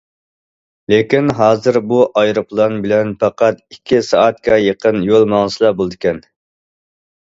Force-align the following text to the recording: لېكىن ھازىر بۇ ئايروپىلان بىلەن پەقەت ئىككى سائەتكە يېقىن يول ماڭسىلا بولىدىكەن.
لېكىن 0.93 1.29
ھازىر 1.41 1.77
بۇ 1.91 1.99
ئايروپىلان 2.23 2.81
بىلەن 2.87 3.13
پەقەت 3.23 3.63
ئىككى 3.75 4.03
سائەتكە 4.11 4.61
يېقىن 4.67 5.09
يول 5.15 5.31
ماڭسىلا 5.39 5.77
بولىدىكەن. 5.81 6.23